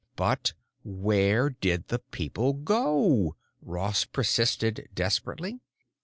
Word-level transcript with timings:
"But 0.15 0.53
where 0.83 1.51
did 1.51 1.89
the 1.89 1.99
people 1.99 2.53
go?" 2.53 3.35
Ross 3.61 4.03
persisted 4.03 4.89
desperately. 4.95 5.59